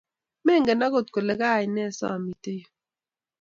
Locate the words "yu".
2.59-2.67